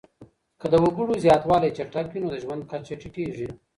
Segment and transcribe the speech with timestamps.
[0.61, 3.47] که د وګړو زياتوالی چټک وي نو د ژوند کچه ټيټيږي.